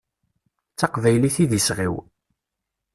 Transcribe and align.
D 0.73 0.75
taqbaylit 0.79 1.35
i 1.43 1.45
d 1.49 1.51
iseɣ-iw. 1.59 1.95